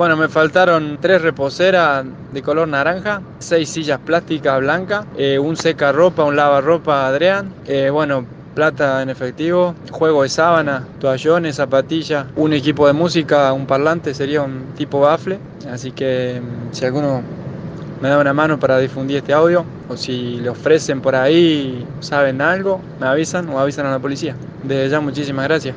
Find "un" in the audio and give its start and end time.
5.38-5.58, 6.24-6.36, 12.36-12.54, 13.52-13.66, 14.40-14.72